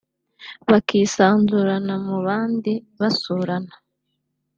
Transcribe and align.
bakisanzura 0.69 1.75
mu 2.07 2.17
bandi 2.25 2.73
basurana 2.99 3.73